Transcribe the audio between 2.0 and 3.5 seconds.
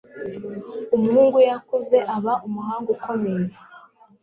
aba umuhanga ukomeye